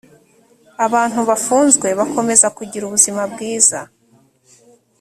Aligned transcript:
abantu 0.85 1.19
bafunzwe 1.29 1.87
bakomeza 1.99 2.47
kugira 2.57 2.83
ubuzima 2.85 3.21
bwiza 3.31 3.79